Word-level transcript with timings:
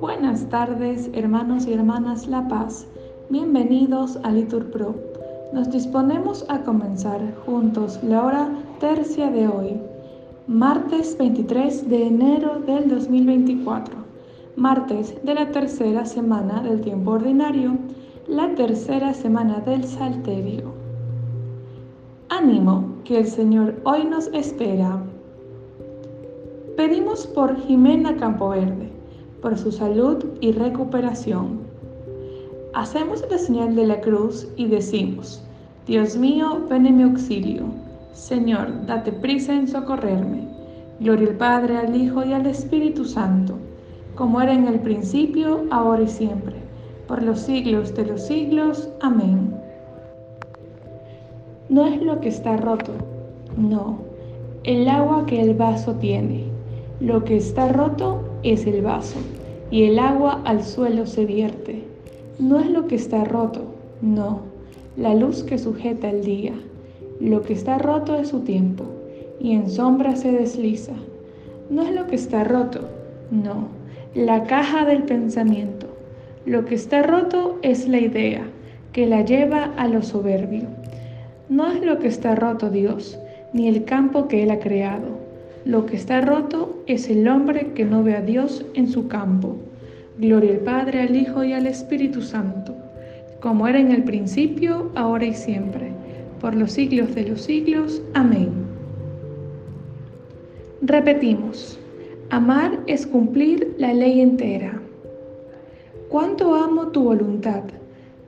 Buenas 0.00 0.48
tardes, 0.48 1.10
hermanos 1.12 1.66
y 1.66 1.72
hermanas 1.72 2.26
La 2.26 2.48
Paz. 2.48 2.86
Bienvenidos 3.28 4.18
a 4.22 4.30
Litur 4.30 4.70
Pro. 4.70 4.94
Nos 5.52 5.70
disponemos 5.70 6.46
a 6.48 6.62
comenzar 6.62 7.20
juntos 7.44 8.00
la 8.02 8.24
hora 8.24 8.48
tercia 8.80 9.30
de 9.30 9.48
hoy, 9.48 9.80
martes 10.46 11.18
23 11.18 11.90
de 11.90 12.06
enero 12.06 12.60
del 12.60 12.88
2024, 12.88 13.94
martes 14.56 15.14
de 15.24 15.34
la 15.34 15.50
tercera 15.50 16.06
semana 16.06 16.62
del 16.62 16.80
tiempo 16.80 17.10
ordinario, 17.12 17.76
la 18.28 18.54
tercera 18.54 19.12
semana 19.12 19.60
del 19.60 19.84
Salterio. 19.84 20.85
Ánimo, 22.28 22.84
que 23.04 23.18
el 23.18 23.26
Señor 23.26 23.74
hoy 23.84 24.04
nos 24.04 24.26
espera. 24.28 25.00
Pedimos 26.76 27.26
por 27.26 27.56
Jimena 27.62 28.16
Campoverde 28.16 28.90
por 29.40 29.56
su 29.56 29.70
salud 29.70 30.24
y 30.40 30.50
recuperación. 30.50 31.60
Hacemos 32.74 33.24
la 33.30 33.38
señal 33.38 33.76
de 33.76 33.86
la 33.86 34.00
cruz 34.00 34.48
y 34.56 34.66
decimos, 34.66 35.40
Dios 35.86 36.16
mío, 36.16 36.66
ven 36.68 36.86
en 36.86 36.96
mi 36.96 37.02
auxilio. 37.04 37.62
Señor, 38.12 38.86
date 38.86 39.12
prisa 39.12 39.54
en 39.54 39.68
socorrerme. 39.68 40.48
Gloria 40.98 41.28
al 41.28 41.36
Padre, 41.36 41.76
al 41.76 41.94
Hijo 41.94 42.24
y 42.24 42.32
al 42.32 42.46
Espíritu 42.46 43.04
Santo, 43.04 43.54
como 44.16 44.40
era 44.40 44.52
en 44.52 44.66
el 44.66 44.80
principio, 44.80 45.64
ahora 45.70 46.02
y 46.02 46.08
siempre, 46.08 46.56
por 47.06 47.22
los 47.22 47.38
siglos 47.38 47.94
de 47.94 48.06
los 48.06 48.22
siglos. 48.22 48.88
Amén. 49.00 49.54
No 51.68 51.84
es 51.84 52.00
lo 52.00 52.20
que 52.20 52.28
está 52.28 52.56
roto, 52.56 52.92
no, 53.56 53.98
el 54.62 54.88
agua 54.88 55.26
que 55.26 55.40
el 55.40 55.54
vaso 55.54 55.94
tiene. 55.94 56.44
Lo 57.00 57.24
que 57.24 57.36
está 57.36 57.72
roto 57.72 58.20
es 58.44 58.66
el 58.66 58.82
vaso, 58.82 59.18
y 59.72 59.82
el 59.82 59.98
agua 59.98 60.42
al 60.44 60.62
suelo 60.62 61.06
se 61.06 61.24
vierte. 61.24 61.82
No 62.38 62.60
es 62.60 62.70
lo 62.70 62.86
que 62.86 62.94
está 62.94 63.24
roto, 63.24 63.64
no, 64.00 64.42
la 64.96 65.14
luz 65.14 65.42
que 65.42 65.58
sujeta 65.58 66.08
el 66.08 66.22
día. 66.22 66.52
Lo 67.18 67.42
que 67.42 67.54
está 67.54 67.78
roto 67.78 68.14
es 68.14 68.28
su 68.28 68.40
tiempo, 68.40 68.84
y 69.40 69.52
en 69.52 69.68
sombra 69.68 70.14
se 70.14 70.30
desliza. 70.30 70.94
No 71.68 71.82
es 71.82 71.92
lo 71.92 72.06
que 72.06 72.14
está 72.14 72.44
roto, 72.44 72.82
no, 73.32 73.68
la 74.14 74.44
caja 74.44 74.84
del 74.84 75.02
pensamiento. 75.02 75.88
Lo 76.44 76.64
que 76.64 76.76
está 76.76 77.02
roto 77.02 77.58
es 77.62 77.88
la 77.88 77.98
idea, 77.98 78.42
que 78.92 79.06
la 79.06 79.22
lleva 79.24 79.72
a 79.76 79.88
lo 79.88 80.02
soberbio. 80.02 80.85
No 81.48 81.70
es 81.70 81.84
lo 81.84 81.98
que 81.98 82.08
está 82.08 82.34
roto 82.34 82.70
Dios, 82.70 83.18
ni 83.52 83.68
el 83.68 83.84
campo 83.84 84.28
que 84.28 84.42
Él 84.42 84.50
ha 84.50 84.58
creado 84.58 85.26
lo 85.66 85.84
que 85.84 85.96
está 85.96 86.20
roto 86.20 86.80
es 86.86 87.10
el 87.10 87.26
hombre 87.26 87.72
que 87.74 87.84
no 87.84 88.04
ve 88.04 88.14
a 88.14 88.22
Dios 88.22 88.64
en 88.74 88.86
su 88.86 89.08
campo. 89.08 89.56
Gloria 90.16 90.52
al 90.52 90.58
Padre, 90.58 91.00
al 91.00 91.16
Hijo 91.16 91.42
y 91.42 91.54
al 91.54 91.66
Espíritu 91.66 92.22
Santo, 92.22 92.72
como 93.40 93.66
era 93.66 93.80
en 93.80 93.90
el 93.90 94.04
principio, 94.04 94.92
ahora 94.94 95.24
y 95.24 95.34
siempre, 95.34 95.90
por 96.40 96.54
los 96.54 96.70
siglos 96.70 97.16
de 97.16 97.30
los 97.30 97.40
siglos. 97.40 98.00
Amén. 98.14 98.50
Repetimos, 100.82 101.80
amar 102.30 102.78
es 102.86 103.04
cumplir 103.04 103.74
la 103.76 103.92
ley 103.92 104.20
entera. 104.20 104.80
Cuánto 106.08 106.54
amo 106.54 106.92
tu 106.92 107.02
voluntad, 107.02 107.64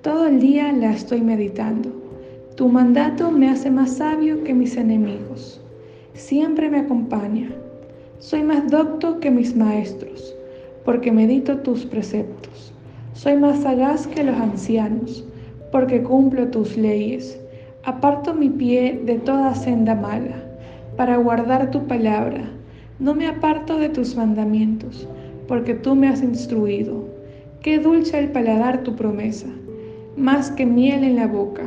todo 0.00 0.26
el 0.26 0.40
día 0.40 0.72
la 0.72 0.94
estoy 0.94 1.20
meditando. 1.20 2.05
Tu 2.56 2.68
mandato 2.68 3.30
me 3.30 3.50
hace 3.50 3.70
más 3.70 3.98
sabio 3.98 4.42
que 4.42 4.54
mis 4.54 4.76
enemigos 4.78 5.60
siempre 6.14 6.70
me 6.70 6.78
acompaña. 6.78 7.50
Soy 8.18 8.42
más 8.42 8.70
docto 8.70 9.20
que 9.20 9.30
mis 9.30 9.54
maestros, 9.54 10.34
porque 10.84 11.12
medito 11.12 11.58
tus 11.58 11.84
preceptos. 11.84 12.72
Soy 13.12 13.36
más 13.36 13.60
sagaz 13.60 14.06
que 14.06 14.24
los 14.24 14.36
ancianos, 14.36 15.22
porque 15.70 16.02
cumplo 16.02 16.48
tus 16.48 16.78
leyes. 16.78 17.38
Aparto 17.84 18.32
mi 18.32 18.48
pie 18.48 19.02
de 19.04 19.16
toda 19.18 19.54
senda 19.54 19.94
mala, 19.94 20.42
para 20.96 21.18
guardar 21.18 21.70
tu 21.70 21.86
palabra. 21.86 22.48
No 22.98 23.14
me 23.14 23.26
aparto 23.26 23.78
de 23.78 23.90
tus 23.90 24.16
mandamientos, 24.16 25.06
porque 25.46 25.74
tú 25.74 25.94
me 25.94 26.08
has 26.08 26.22
instruido. 26.22 27.04
Qué 27.60 27.78
dulce 27.78 28.18
el 28.18 28.30
paladar 28.30 28.82
tu 28.82 28.96
promesa, 28.96 29.48
más 30.16 30.50
que 30.50 30.64
miel 30.64 31.04
en 31.04 31.16
la 31.16 31.26
boca. 31.26 31.64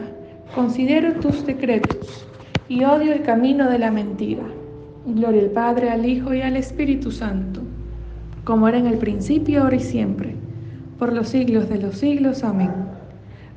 Considero 0.56 1.14
tus 1.14 1.46
decretos 1.46 2.26
y 2.68 2.84
odio 2.84 3.14
el 3.14 3.22
camino 3.22 3.70
de 3.70 3.78
la 3.78 3.92
mentira. 3.92 4.44
Gloria 5.06 5.44
al 5.44 5.52
Padre, 5.52 5.92
al 5.92 6.08
Hijo 6.08 6.34
y 6.34 6.42
al 6.42 6.58
Espíritu 6.58 7.12
Santo, 7.12 7.62
como 8.46 8.68
era 8.68 8.80
en 8.80 8.88
el 8.88 8.98
principio, 8.98 9.62
ahora 9.62 9.76
y 9.76 9.80
siempre, 9.80 10.36
por 10.98 11.14
los 11.14 11.30
siglos 11.30 11.70
de 11.70 11.78
los 11.78 12.00
siglos. 12.00 12.44
Amén. 12.44 12.72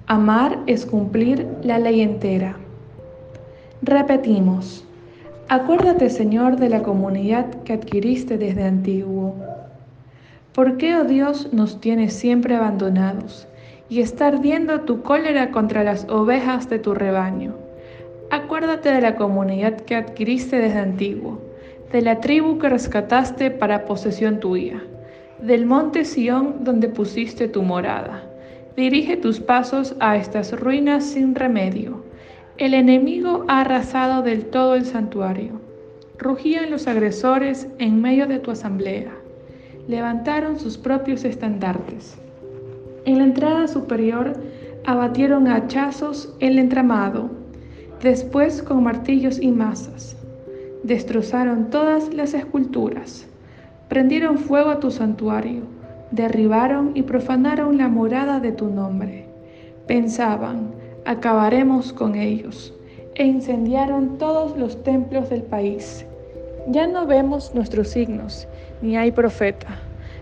Amar 0.06 0.58
es 0.66 0.84
cumplir 0.84 1.48
la 1.62 1.78
ley 1.78 2.02
entera. 2.02 2.56
Repetimos, 3.80 4.84
acuérdate 5.48 6.10
Señor 6.10 6.56
de 6.56 6.68
la 6.68 6.82
comunidad 6.82 7.62
que 7.64 7.72
adquiriste 7.72 8.36
desde 8.36 8.64
antiguo. 8.64 9.34
¿Por 10.52 10.76
qué, 10.76 10.94
oh 10.96 11.04
Dios, 11.04 11.48
nos 11.54 11.80
tienes 11.80 12.12
siempre 12.12 12.54
abandonados 12.54 13.48
y 13.92 14.00
está 14.00 14.28
ardiendo 14.28 14.80
tu 14.80 15.02
cólera 15.02 15.50
contra 15.50 15.84
las 15.84 16.08
ovejas 16.08 16.70
de 16.70 16.78
tu 16.78 16.94
rebaño? 16.94 17.54
Acuérdate 18.30 18.90
de 18.90 19.02
la 19.02 19.16
comunidad 19.16 19.82
que 19.82 19.96
adquiriste 19.96 20.56
desde 20.56 20.78
antiguo, 20.78 21.42
de 21.92 22.00
la 22.00 22.18
tribu 22.20 22.58
que 22.58 22.70
rescataste 22.70 23.50
para 23.50 23.84
posesión 23.84 24.40
tuya, 24.40 24.82
del 25.42 25.66
monte 25.66 26.06
Sión 26.06 26.64
donde 26.64 26.88
pusiste 26.88 27.48
tu 27.48 27.60
morada. 27.60 28.24
Dirige 28.78 29.18
tus 29.18 29.40
pasos 29.40 29.94
a 30.00 30.16
estas 30.16 30.58
ruinas 30.58 31.04
sin 31.04 31.34
remedio. 31.34 32.02
El 32.56 32.72
enemigo 32.72 33.44
ha 33.46 33.60
arrasado 33.60 34.22
del 34.22 34.46
todo 34.46 34.74
el 34.74 34.86
santuario. 34.86 35.60
Rugían 36.16 36.70
los 36.70 36.86
agresores 36.86 37.68
en 37.78 38.00
medio 38.00 38.26
de 38.26 38.38
tu 38.38 38.52
asamblea. 38.52 39.12
Levantaron 39.86 40.58
sus 40.58 40.78
propios 40.78 41.26
estandartes. 41.26 42.22
En 43.04 43.18
la 43.18 43.24
entrada 43.24 43.68
superior 43.68 44.34
abatieron 44.84 45.46
a 45.48 45.56
hachazos 45.56 46.34
el 46.40 46.58
entramado 46.58 47.42
Después 48.02 48.64
con 48.64 48.82
martillos 48.82 49.40
y 49.40 49.52
masas. 49.52 50.16
Destrozaron 50.82 51.70
todas 51.70 52.12
las 52.12 52.34
esculturas. 52.34 53.28
Prendieron 53.88 54.38
fuego 54.38 54.70
a 54.70 54.80
tu 54.80 54.90
santuario. 54.90 55.62
Derribaron 56.10 56.90
y 56.96 57.02
profanaron 57.02 57.78
la 57.78 57.86
morada 57.86 58.40
de 58.40 58.50
tu 58.50 58.66
nombre. 58.66 59.26
Pensaban, 59.86 60.72
acabaremos 61.04 61.92
con 61.92 62.16
ellos. 62.16 62.74
E 63.14 63.24
incendiaron 63.24 64.18
todos 64.18 64.58
los 64.58 64.82
templos 64.82 65.30
del 65.30 65.42
país. 65.42 66.04
Ya 66.66 66.88
no 66.88 67.06
vemos 67.06 67.54
nuestros 67.54 67.90
signos, 67.90 68.48
ni 68.80 68.96
hay 68.96 69.12
profeta. 69.12 69.68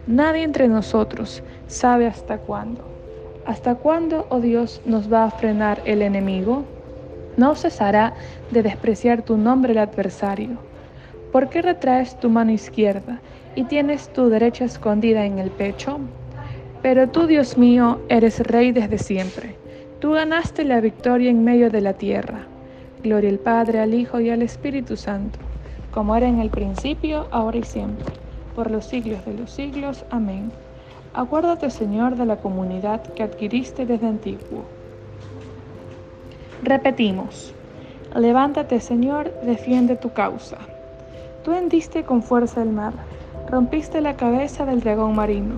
Nadie 0.06 0.42
entre 0.42 0.68
nosotros 0.68 1.42
sabe 1.66 2.06
hasta 2.06 2.38
cuándo. 2.38 2.84
¿Hasta 3.46 3.74
cuándo, 3.74 4.26
oh 4.30 4.40
Dios, 4.40 4.80
nos 4.84 5.12
va 5.12 5.24
a 5.24 5.30
frenar 5.30 5.82
el 5.84 6.02
enemigo? 6.02 6.64
No 7.36 7.54
cesará 7.54 8.14
de 8.50 8.62
despreciar 8.62 9.22
tu 9.22 9.36
nombre 9.36 9.72
el 9.72 9.78
adversario. 9.78 10.58
¿Por 11.32 11.48
qué 11.48 11.62
retraes 11.62 12.18
tu 12.18 12.28
mano 12.28 12.50
izquierda 12.50 13.20
y 13.54 13.64
tienes 13.64 14.12
tu 14.12 14.28
derecha 14.28 14.64
escondida 14.64 15.24
en 15.24 15.38
el 15.38 15.50
pecho? 15.50 16.00
Pero 16.82 17.08
tú, 17.08 17.26
Dios 17.26 17.56
mío, 17.58 18.00
eres 18.08 18.40
rey 18.40 18.72
desde 18.72 18.98
siempre. 18.98 19.56
Tú 20.00 20.12
ganaste 20.12 20.64
la 20.64 20.80
victoria 20.80 21.30
en 21.30 21.44
medio 21.44 21.70
de 21.70 21.82
la 21.82 21.92
tierra. 21.92 22.46
Gloria 23.02 23.30
al 23.30 23.38
Padre, 23.38 23.80
al 23.80 23.94
Hijo 23.94 24.20
y 24.20 24.30
al 24.30 24.42
Espíritu 24.42 24.96
Santo, 24.96 25.38
como 25.90 26.16
era 26.16 26.26
en 26.26 26.40
el 26.40 26.50
principio, 26.50 27.28
ahora 27.30 27.58
y 27.58 27.64
siempre, 27.64 28.14
por 28.60 28.70
los 28.70 28.84
siglos 28.84 29.24
de 29.24 29.32
los 29.32 29.50
siglos. 29.50 30.04
Amén. 30.10 30.52
Acuérdate, 31.14 31.70
Señor, 31.70 32.16
de 32.16 32.26
la 32.26 32.36
comunidad 32.36 33.00
que 33.14 33.22
adquiriste 33.22 33.86
desde 33.86 34.06
antiguo 34.06 34.64
Repetimos, 36.62 37.54
levántate 38.14 38.80
Señor, 38.80 39.32
defiende 39.44 39.96
tu 39.96 40.12
causa. 40.12 40.58
Tú 41.42 41.54
hendiste 41.54 42.04
con 42.04 42.22
fuerza 42.22 42.60
el 42.60 42.68
mar, 42.68 42.92
rompiste 43.48 44.02
la 44.02 44.16
cabeza 44.16 44.66
del 44.66 44.80
dragón 44.80 45.16
marino, 45.16 45.56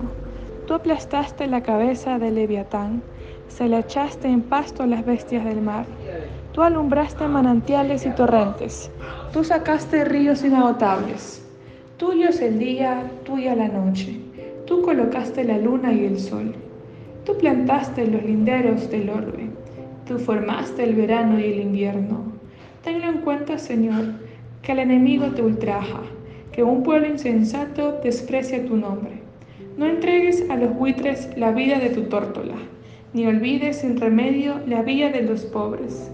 tú 0.65 0.73
aplastaste 0.73 1.47
la 1.47 1.61
cabeza 1.61 2.19
del 2.19 2.35
leviatán, 2.35 3.03
se 3.49 3.67
le 3.67 3.79
echaste 3.79 4.29
en 4.29 4.43
pasto 4.43 4.83
a 4.83 4.87
las 4.87 5.05
bestias 5.05 5.43
del 5.43 5.59
mar. 5.59 5.85
Tú 6.53 6.61
alumbraste 6.61 7.27
manantiales 7.27 8.05
y 8.05 8.11
torrentes, 8.11 8.89
tú 9.33 9.43
sacaste 9.43 10.05
ríos 10.05 10.41
inagotables. 10.45 11.42
Tuyo 11.97 12.29
es 12.29 12.41
el 12.41 12.59
día, 12.59 13.03
tuya 13.23 13.55
la 13.55 13.67
noche, 13.67 14.17
tú 14.65 14.81
colocaste 14.81 15.43
la 15.43 15.57
luna 15.57 15.93
y 15.93 16.05
el 16.05 16.19
sol. 16.19 16.53
Tú 17.25 17.37
plantaste 17.37 18.07
los 18.07 18.23
linderos 18.23 18.89
del 18.89 19.09
orbe 19.09 19.49
Tú 20.07 20.19
formaste 20.19 20.83
el 20.83 20.95
verano 20.95 21.39
y 21.39 21.45
el 21.45 21.61
invierno. 21.61 22.25
Tenlo 22.83 23.07
en 23.07 23.19
cuenta, 23.19 23.57
Señor. 23.57 24.15
que 24.61 24.73
el 24.73 24.79
enemigo 24.79 25.27
te 25.27 25.41
ultraja, 25.41 26.01
que 26.51 26.63
un 26.63 26.83
pueblo 26.83 27.07
insensato 27.07 27.99
desprecia 28.03 28.65
tu 28.65 28.77
nombre. 28.77 29.19
No 29.77 29.85
entregues 29.85 30.49
a 30.49 30.55
los 30.55 30.73
buitres 30.75 31.29
la 31.37 31.51
vida 31.51 31.79
de 31.79 31.89
tu 31.89 32.03
tórtola, 32.03 32.55
ni 33.13 33.25
olvides 33.27 33.77
sin 33.77 33.97
remedio 33.97 34.55
la 34.67 34.81
vida 34.81 35.09
de 35.09 35.21
los 35.21 35.41
pobres. 35.45 36.11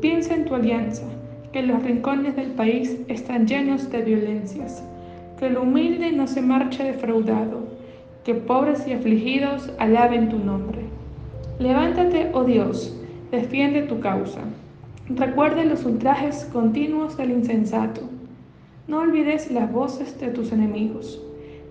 Piensa 0.00 0.34
en 0.34 0.46
tu 0.46 0.54
alianza, 0.54 1.04
que 1.52 1.62
los 1.62 1.82
rincones 1.82 2.36
del 2.36 2.52
país 2.52 2.98
están 3.08 3.46
llenos 3.46 3.90
de 3.90 4.02
violencias, 4.02 4.82
que 5.40 5.46
el 5.46 5.56
humilde 5.56 6.12
no 6.12 6.26
se 6.26 6.42
marche 6.42 6.84
defraudado, 6.84 7.60
que 8.24 8.34
pobres 8.34 8.86
y 8.86 8.92
afligidos 8.92 9.72
alaben 9.78 10.28
tu 10.28 10.38
nombre. 10.38 10.80
Levántate, 11.58 12.30
oh 12.34 12.44
Dios, 12.44 12.94
defiende 13.30 13.82
tu 13.82 14.00
causa. 14.00 14.42
Recuerda 15.08 15.64
los 15.64 15.86
ultrajes 15.86 16.46
continuos 16.52 17.16
del 17.16 17.30
insensato. 17.30 18.02
No 18.86 18.98
olvides 18.98 19.50
las 19.50 19.72
voces 19.72 20.20
de 20.20 20.28
tus 20.28 20.52
enemigos, 20.52 21.22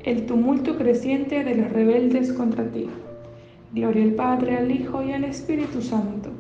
el 0.03 0.25
tumulto 0.25 0.75
creciente 0.75 1.43
de 1.43 1.53
los 1.53 1.71
rebeldes 1.71 2.33
contra 2.33 2.63
ti. 2.71 2.89
Gloria 3.71 4.03
al 4.03 4.13
Padre, 4.13 4.57
al 4.57 4.71
Hijo 4.71 5.03
y 5.03 5.13
al 5.13 5.25
Espíritu 5.25 5.83
Santo, 5.83 6.31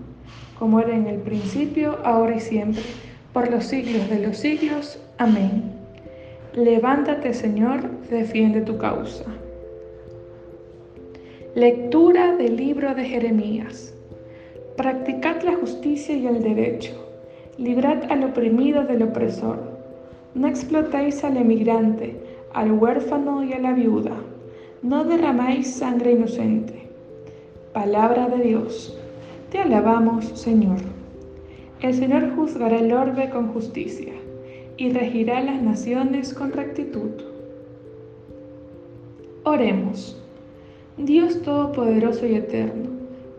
como 0.57 0.79
era 0.79 0.95
en 0.95 1.05
el 1.05 1.19
principio, 1.19 1.99
ahora 2.03 2.37
y 2.37 2.39
siempre, 2.39 2.81
por 3.33 3.51
los 3.51 3.65
siglos 3.65 4.09
de 4.09 4.19
los 4.25 4.37
siglos. 4.37 4.99
Amén. 5.19 5.78
Levántate, 6.55 7.31
Señor, 7.31 7.81
defiende 8.09 8.61
tu 8.61 8.75
causa. 8.79 9.23
Lectura 11.53 12.35
del 12.37 12.57
libro 12.57 12.95
de 12.95 13.05
Jeremías. 13.05 13.93
Practicad 14.75 15.43
la 15.43 15.53
justicia 15.57 16.15
y 16.15 16.25
el 16.25 16.41
derecho. 16.41 16.93
Librad 17.59 18.11
al 18.11 18.23
oprimido 18.23 18.83
del 18.83 19.03
opresor. 19.03 19.59
No 20.33 20.47
explotéis 20.47 21.23
al 21.23 21.37
emigrante, 21.37 22.19
al 22.51 22.71
huérfano 22.71 23.43
y 23.43 23.53
a 23.53 23.59
la 23.59 23.73
viuda. 23.73 24.15
No 24.81 25.03
derramáis 25.03 25.71
sangre 25.71 26.13
inocente. 26.13 26.89
Palabra 27.73 28.27
de 28.27 28.43
Dios. 28.43 28.97
Te 29.51 29.59
alabamos, 29.59 30.25
Señor. 30.29 30.79
El 31.79 31.93
Señor 31.93 32.35
juzgará 32.35 32.79
el 32.79 32.91
orbe 32.91 33.29
con 33.29 33.53
justicia 33.53 34.13
y 34.79 34.89
regirá 34.93 35.41
las 35.41 35.61
naciones 35.61 36.33
con 36.33 36.53
rectitud. 36.53 37.11
Oremos. 39.43 40.17
Dios 40.97 41.41
Todopoderoso 41.41 42.25
y 42.25 42.35
Eterno, 42.35 42.89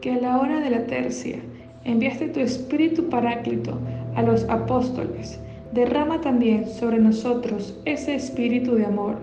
que 0.03 0.13
a 0.13 0.21
la 0.21 0.39
hora 0.39 0.61
de 0.61 0.69
la 0.69 0.85
tercia 0.85 1.39
enviaste 1.85 2.29
tu 2.29 2.41
Espíritu 2.41 3.09
Paráclito 3.09 3.79
a 4.17 4.23
los 4.23 4.45
apóstoles, 4.51 5.41
derrama 5.73 6.21
también 6.21 6.69
sobre 6.69 6.99
nosotros 6.99 7.75
ese 7.87 8.15
Espíritu 8.15 8.75
de 8.75 8.85
amor, 8.85 9.17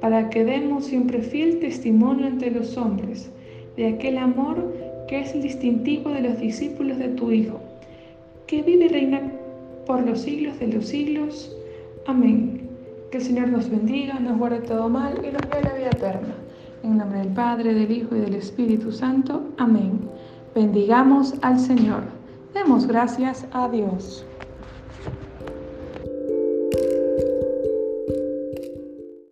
para 0.00 0.30
que 0.30 0.46
demos 0.46 0.86
siempre 0.86 1.20
fiel 1.20 1.58
testimonio 1.58 2.26
ante 2.26 2.50
los 2.50 2.78
hombres 2.78 3.30
de 3.76 3.88
aquel 3.88 4.16
amor 4.16 4.74
que 5.08 5.20
es 5.20 5.34
el 5.34 5.42
distintivo 5.42 6.08
de 6.10 6.22
los 6.22 6.40
discípulos 6.40 6.98
de 6.98 7.08
tu 7.08 7.30
Hijo, 7.32 7.60
que 8.46 8.62
vive 8.62 8.86
y 8.86 8.88
reina 8.88 9.20
por 9.90 10.06
los 10.06 10.20
siglos 10.20 10.56
de 10.60 10.68
los 10.68 10.86
siglos. 10.86 11.52
Amén. 12.06 12.70
Que 13.10 13.18
el 13.18 13.24
Señor 13.24 13.48
nos 13.48 13.68
bendiga, 13.68 14.20
nos 14.20 14.38
guarde 14.38 14.60
todo 14.60 14.88
mal 14.88 15.14
y 15.18 15.32
nos 15.32 15.42
dé 15.50 15.62
la 15.64 15.74
vida 15.74 15.88
eterna. 15.88 16.32
En 16.84 16.96
nombre 16.96 17.18
del 17.18 17.30
Padre, 17.30 17.74
del 17.74 17.90
Hijo 17.90 18.14
y 18.14 18.20
del 18.20 18.36
Espíritu 18.36 18.92
Santo. 18.92 19.42
Amén. 19.58 19.98
Bendigamos 20.54 21.34
al 21.42 21.58
Señor. 21.58 22.04
Demos 22.54 22.86
gracias 22.86 23.48
a 23.50 23.68
Dios. 23.68 24.24